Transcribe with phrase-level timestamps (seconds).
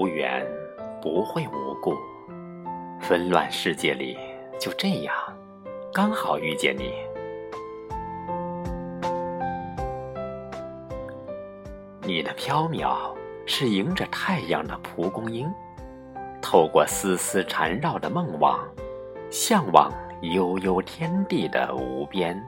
[0.00, 0.46] 无缘
[1.02, 1.94] 不会无故。
[3.02, 4.16] 纷乱世界里，
[4.58, 5.14] 就这样，
[5.92, 6.94] 刚好遇见你。
[12.00, 15.46] 你的飘渺是迎着太阳的蒲公英，
[16.40, 18.58] 透过丝丝缠绕的梦网，
[19.30, 19.92] 向往
[20.22, 22.42] 悠悠天地的无边。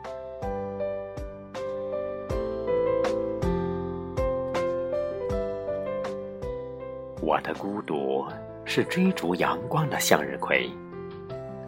[7.33, 8.27] 我的孤独
[8.67, 10.69] 是追逐阳光的向日葵，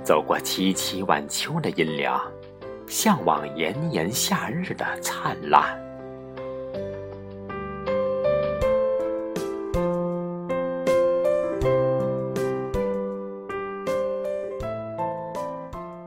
[0.02, 2.20] 走过凄凄晚秋的阴凉，
[2.87, 5.64] 向往炎炎夏日的灿烂。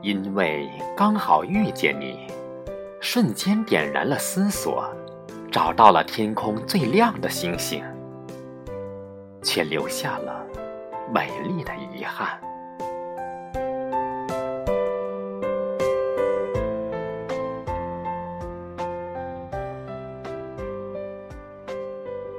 [0.00, 2.28] 因为刚好遇见你，
[3.00, 4.88] 瞬间点燃了思索，
[5.50, 7.82] 找到了天空最亮的星星。
[9.42, 10.44] 却留下了
[11.12, 12.38] 美丽的遗憾。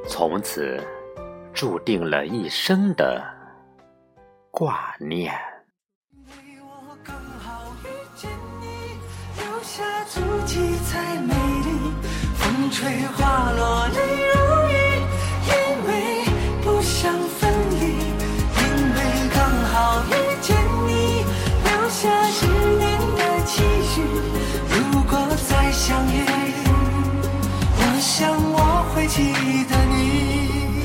[0.07, 0.81] 从此，
[1.53, 3.23] 注定了一生的
[4.51, 5.33] 挂念。
[12.35, 14.38] 风吹花落泪
[22.31, 22.45] 十
[22.77, 24.01] 年的期许
[24.69, 26.17] 如果再相遇
[27.77, 29.33] 我想我会记
[29.69, 30.79] 得你。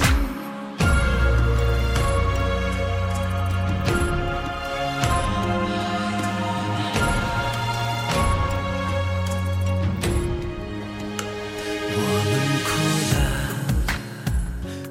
[11.96, 11.98] 我
[12.30, 12.32] 们
[12.64, 12.68] 哭
[13.12, 13.16] 了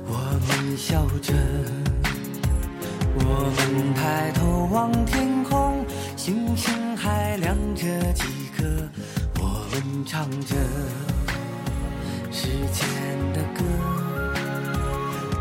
[0.08, 0.12] 我
[0.48, 1.34] 们笑着
[3.16, 3.22] 我
[3.58, 5.03] 们抬头望
[10.14, 10.56] 唱着
[12.32, 12.88] 时间
[13.34, 13.64] 的歌，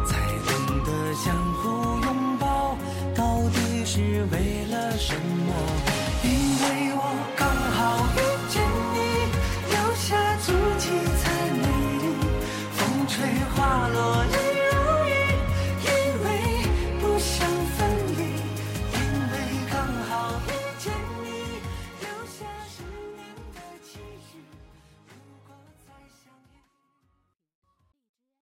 [0.06, 0.16] 才
[0.48, 2.78] 懂得相互拥抱，
[3.14, 5.14] 到底是为了什
[5.46, 6.01] 么？